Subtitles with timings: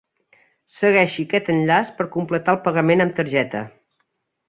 [0.77, 3.67] Segueixi aquest enllaç per completar el pagament amb targeta.